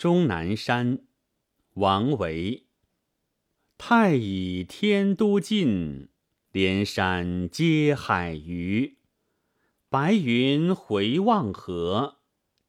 [0.00, 1.00] 终南山，
[1.74, 2.64] 王维。
[3.76, 6.08] 太乙天都近，
[6.52, 8.96] 连山接海隅。
[9.90, 12.16] 白云回望合，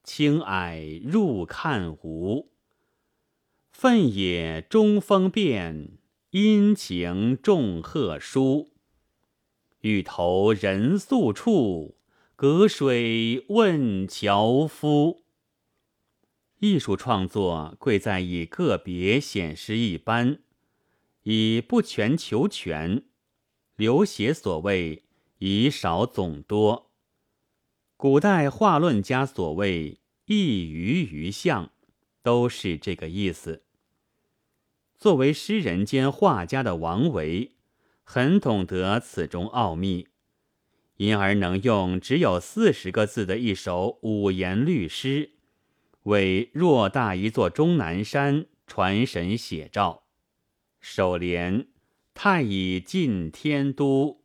[0.04, 2.52] 青霭入看无。
[3.72, 6.00] 奋野中风变，
[6.32, 8.74] 阴晴众壑殊。
[9.80, 11.96] 欲投人宿处，
[12.36, 15.21] 隔水问樵夫。
[16.62, 20.42] 艺术创作贵在以个别显示一般，
[21.24, 23.04] 以不全求全。
[23.76, 25.04] 刘勰所谓
[25.40, 26.92] 以少总多，
[27.98, 31.72] 古代画论家所谓一隅于象，
[32.22, 33.64] 都是这个意思。
[35.00, 37.56] 作为诗人兼画家的王维，
[38.04, 40.10] 很懂得此中奥秘，
[40.98, 45.32] 因而能用只有四十个字的一首五言律诗。
[46.04, 50.04] 为偌大一座终南山传神写照。
[50.80, 51.68] 首联
[52.16, 54.24] “太乙近天都，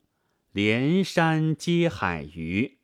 [0.53, 2.79] 连山接海隅”，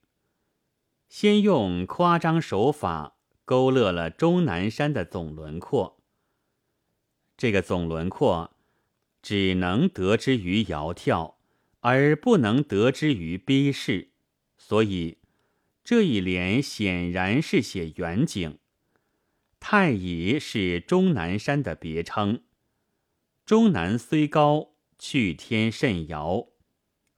[1.08, 6.02] 先用夸张手法勾勒了终南山的总轮廓。
[7.36, 8.54] 这个总轮廓
[9.22, 11.34] 只能得知于窈窕，
[11.80, 14.10] 而不能得知于逼视，
[14.58, 15.16] 所以
[15.82, 18.58] 这一联显然是写远景。
[19.64, 22.42] 太乙是终南山的别称，
[23.46, 26.48] 终南虽高，去天甚遥。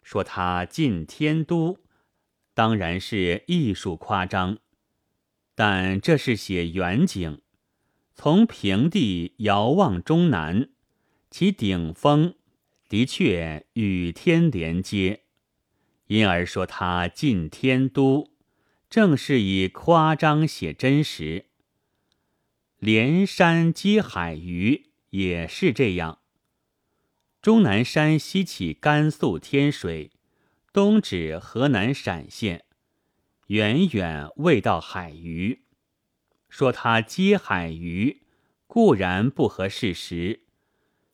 [0.02, 1.78] 说它近天都，
[2.52, 4.58] 当然是艺术夸张，
[5.54, 7.40] 但这是写远景。
[8.14, 10.68] 从平地遥望终南，
[11.30, 12.34] 其顶峰
[12.90, 15.22] 的确与天连接，
[16.08, 18.30] 因而说它近天都，
[18.90, 21.46] 正是以夸张写真实。
[22.84, 26.18] 连山接海隅也是这样。
[27.40, 30.10] 终南山西起甘肃天水，
[30.70, 32.66] 东指河南陕县，
[33.46, 35.62] 远远未到海隅。
[36.50, 38.26] 说它接海隅，
[38.66, 40.40] 固然不合事实；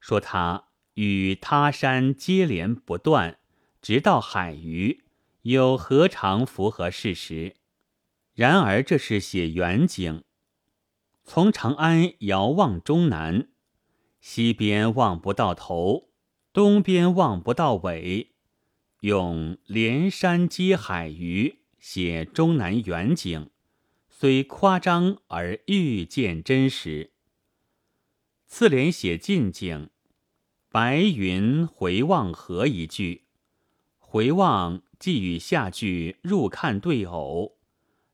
[0.01, 3.39] 说它与他山接连不断，
[3.81, 5.05] 直到海隅，
[5.43, 7.55] 又何尝符合事实？
[8.35, 10.25] 然而这是写远景。
[11.25, 13.49] 从长安遥望终南，
[14.21, 16.09] 西边望不到头，
[16.53, 18.33] 东边望不到尾，
[19.01, 23.51] 用连山接海隅写终南远景，
[24.09, 27.13] 虽夸张而愈见真实。
[28.47, 29.91] 次联写近景，
[30.69, 33.27] 白云回望合一句，
[33.99, 37.57] 回望既与下句入看对偶，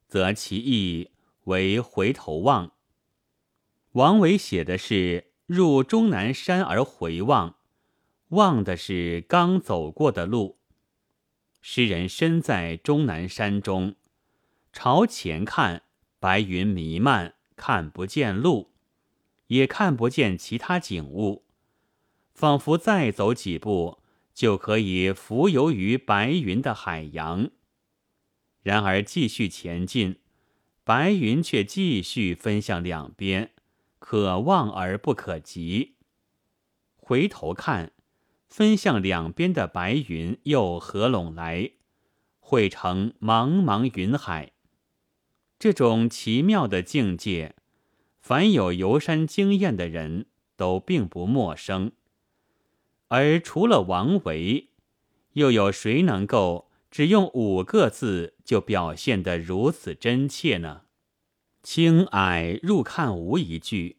[0.07, 1.11] 则其意
[1.45, 2.76] 为回头望。
[3.97, 7.57] 王维写的是入终南山而回望，
[8.29, 10.59] 望的是刚走过的路。
[11.63, 13.95] 诗人身在终南山中，
[14.71, 15.85] 朝前看，
[16.21, 18.75] 白云弥漫，看不见路，
[19.47, 21.47] 也看不见其他景物，
[22.35, 24.03] 仿佛再走几步
[24.35, 27.51] 就可以浮游于白云的海洋。
[28.63, 30.19] 然而继续前进，
[30.85, 33.53] 白云却继续分向两边。
[33.99, 35.97] 可望而不可及。
[36.97, 37.93] 回头看，
[38.49, 41.73] 分向两边的白云又合拢来，
[42.41, 44.53] 汇成茫茫云海。
[45.59, 47.55] 这种奇妙的境界，
[48.21, 51.93] 凡有游山经验的人都并不陌生。
[53.09, 54.71] 而除了王维，
[55.35, 60.86] 又有谁能够只用五个字就表现得如此真切呢？
[61.67, 63.97] 青霭入看无一句，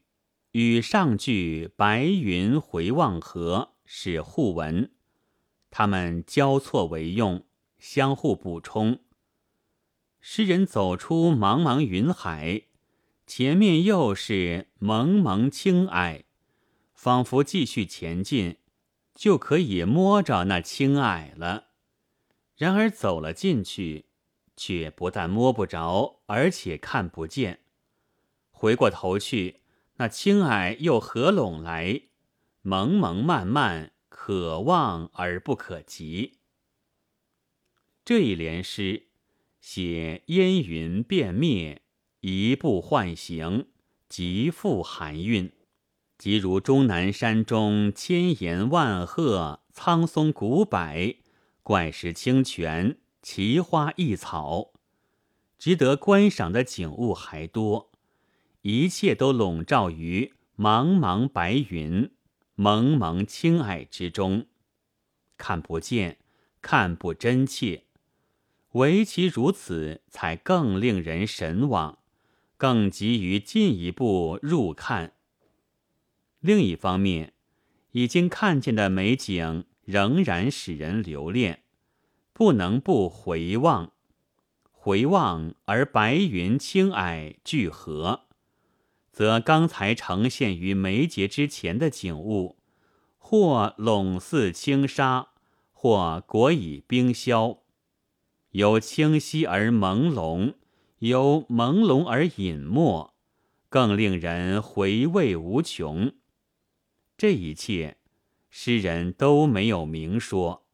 [0.51, 4.89] 与上句白云回望合是互文，
[5.69, 7.43] 它们交错为用，
[7.77, 9.01] 相互补充。
[10.21, 12.61] 诗人走出茫茫云海，
[13.25, 16.23] 前面又是蒙蒙青霭，
[16.93, 18.59] 仿佛继续前进
[19.13, 21.65] 就可以摸着那青霭了。
[22.55, 24.06] 然而走了进去。
[24.57, 27.59] 却不但摸不着，而且看不见。
[28.51, 29.61] 回过头去，
[29.97, 32.01] 那青霭又合拢来，
[32.63, 36.39] 蒙蒙漫漫，可望而不可及。
[38.03, 39.07] 这一联诗
[39.61, 41.83] 写烟云变灭，
[42.21, 43.67] 移步换行，
[44.09, 45.51] 极富含韵，
[46.17, 51.15] 即如终南山中千岩万壑、苍松古柏、
[51.61, 52.97] 怪石清泉。
[53.29, 54.71] 奇花异草，
[55.59, 57.91] 值得观赏的景物还多，
[58.61, 62.09] 一切都笼罩于茫茫白云、
[62.55, 64.45] 蒙蒙青霭之中，
[65.35, 66.19] 看不见，
[66.61, 67.83] 看不真切。
[68.71, 71.99] 唯其如此，才更令人神往，
[72.55, 75.15] 更急于进一步入看。
[76.39, 77.33] 另一方面，
[77.91, 81.63] 已经看见的美景仍然使人留恋，
[82.37, 83.93] 不能不回望。
[84.69, 88.27] 回望而白云青霭聚合，
[89.11, 92.57] 则刚才呈现于眉睫之前的景物，
[93.17, 95.29] 或笼似轻纱，
[95.71, 97.63] 或裹以冰消，
[98.51, 100.53] 由清晰而朦胧，
[100.99, 103.15] 由朦胧而隐没，
[103.67, 106.13] 更令人回味无穷。
[107.17, 107.97] 这一切，
[108.51, 110.66] 诗人都没有明说。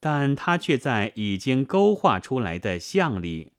[0.00, 3.52] 但他却在已经勾画出来的像里，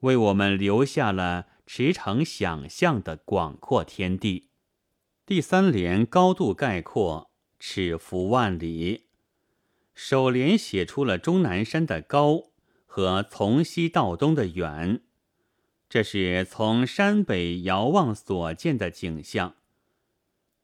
[0.00, 4.50] 为我们留下了驰骋想象的广阔天地。
[5.26, 9.06] 第三联高度概括，尺幅万里；
[9.94, 12.50] 首联写出了终南山的高
[12.86, 15.02] 和从西到东的远，
[15.88, 19.56] 这是从山北遥望所见的景象。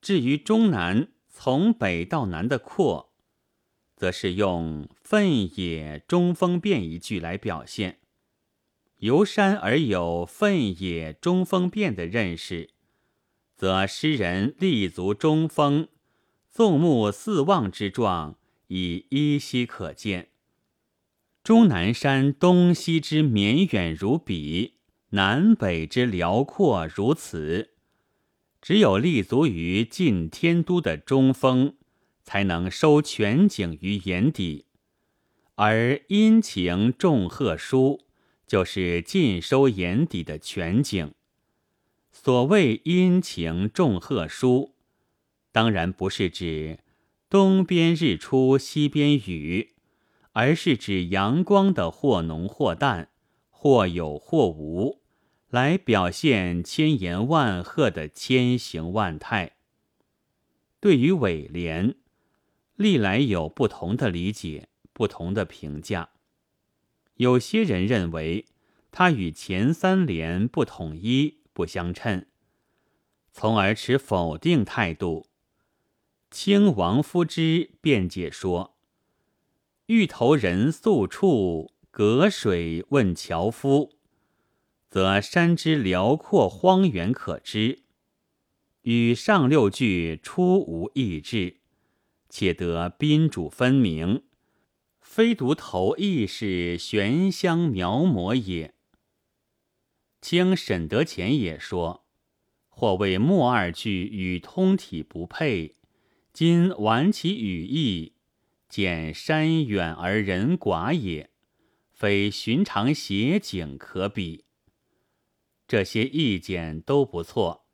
[0.01, 3.08] 至于终南从北到南的阔。
[3.99, 7.99] 则是用“奋也中风变”一句来表现，
[8.99, 12.71] 游山而有“奋也中风变”的认识，
[13.57, 15.89] 则诗人立足中峰，
[16.49, 18.37] 纵目四望之状
[18.69, 20.29] 已依稀可见。
[21.43, 24.75] 终南山东西之绵远如彼，
[25.09, 27.71] 南北之辽阔如此，
[28.63, 31.75] 只有立足于近天都的中峰。
[32.29, 34.67] 才能收全景于眼底，
[35.55, 38.05] 而阴晴重壑书
[38.47, 41.15] 就是尽收眼底的全景。
[42.13, 44.75] 所谓阴晴重壑书，
[45.53, 46.81] 当然不是指
[47.31, 49.73] 东边日出西边雨，
[50.33, 53.09] 而是指阳光的或浓或淡，
[53.49, 55.01] 或有或无，
[55.49, 59.53] 来表现千言万壑的千形万态。
[60.79, 61.95] 对于尾联。
[62.79, 66.11] 历来有不同的理解，不同的评价。
[67.15, 68.47] 有些人认为
[68.93, 72.27] 它与前三联不统一、不相称，
[73.33, 75.27] 从而持否定态度。
[76.31, 78.77] 清王夫之辩解说
[79.87, 83.97] ：“欲投人宿处，隔水问樵夫，
[84.89, 87.81] 则山之辽阔荒原可知，
[88.83, 91.57] 与上六句出无异致。”
[92.29, 94.25] 且得宾主分明，
[95.01, 98.75] 非独头意是悬香描摹也。
[100.21, 102.05] 清沈德潜也说
[102.69, 105.77] ：“或谓末二句与通体不配，
[106.33, 108.15] 今玩其语义，
[108.69, 111.31] 见山远而人寡也，
[111.91, 114.45] 非寻常写景可比。”
[115.67, 117.67] 这些意见都不错，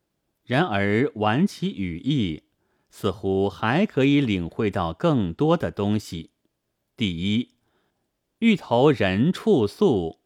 [0.44, 2.42] 然而玩其语义。
[2.96, 6.30] 似乎还可以领会到更多的东西。
[6.96, 7.56] 第一
[8.38, 10.20] ，“欲投人处宿”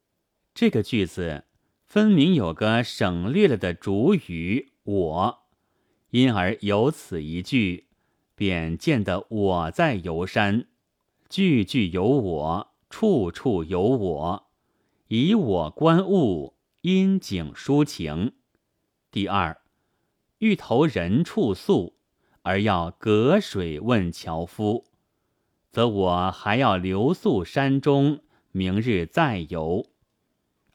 [0.53, 1.45] 这个句子
[1.87, 5.39] 分明有个省略了的主语“我”，
[6.13, 7.87] 因而有此一句，
[8.35, 10.67] 便见得我在游山，
[11.31, 14.51] 句句有我，处处有我，
[15.07, 18.35] 以我观物，因景抒情。
[19.11, 19.63] 第二
[20.41, 21.95] ，“欲投人处宿”。
[22.49, 24.87] 而要隔水问樵夫，
[25.71, 28.21] 则我还要留宿山中，
[28.53, 29.85] 明日再游。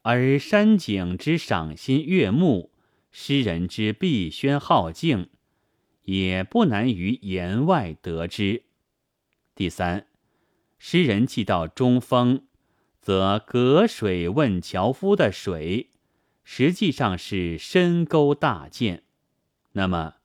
[0.03, 2.71] 而山景之赏心悦目，
[3.09, 5.31] 诗人之必宣好静，
[6.03, 8.65] 也不难于言外得知。
[9.55, 10.05] 第三，
[10.77, 12.45] 诗人既到中峰，
[13.01, 15.89] 则隔水问樵夫的水，
[16.43, 19.01] 实际上是深沟大涧。
[19.71, 20.17] 那么。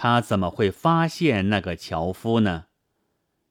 [0.00, 2.66] 他怎么会发现那个樵夫呢？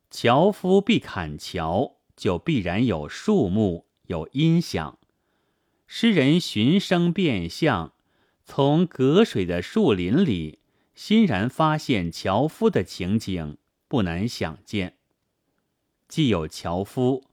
[0.10, 4.98] 樵夫必砍樵，就必然有树木，有音响。
[5.88, 7.92] 诗人寻声变相，
[8.46, 10.60] 从隔水的树林里
[10.96, 13.58] 欣然发现樵夫的情景，
[13.89, 14.96] 不难想见。
[16.08, 17.25] 既有樵夫，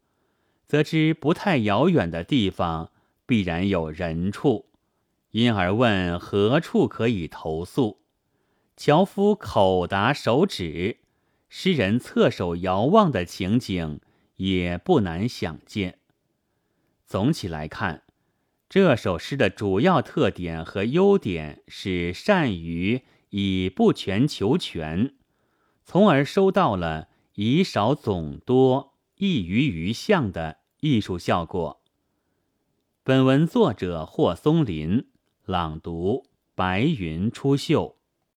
[0.66, 2.90] 则知不太遥远的地方
[3.26, 4.66] 必然有人处，
[5.30, 8.00] 因而问何处可以投宿。
[8.76, 10.98] 樵夫口答手指，
[11.48, 14.00] 诗人侧手遥望的情景
[14.36, 16.00] 也不难想见。
[17.06, 18.02] 总体来看，
[18.68, 25.14] 这首诗的主要特点和优点是善于以不全求全，
[25.84, 31.80] 从而收到了以少总多、一鱼余象的艺术效果。
[33.04, 35.06] 本文作者霍松林，
[35.44, 36.24] 朗读：
[36.56, 37.94] 白云出岫。